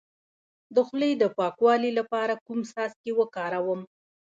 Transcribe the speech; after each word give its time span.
د 0.75 0.77
خولې 0.87 1.11
د 1.17 1.23
پاکوالي 1.37 1.91
لپاره 1.99 2.33
کوم 2.45 2.59
څاڅکي 2.71 3.11
وکاروم؟ 3.15 3.81